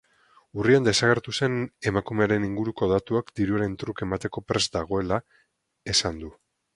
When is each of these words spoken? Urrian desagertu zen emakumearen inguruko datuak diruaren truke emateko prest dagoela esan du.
Urrian 0.61 0.85
desagertu 0.85 1.33
zen 1.39 1.57
emakumearen 1.91 2.47
inguruko 2.47 2.89
datuak 2.91 3.29
diruaren 3.41 3.75
truke 3.83 4.07
emateko 4.09 4.43
prest 4.53 4.79
dagoela 4.79 5.21
esan 5.95 6.19
du. 6.25 6.31